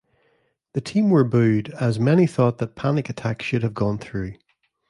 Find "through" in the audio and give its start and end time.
3.99-4.33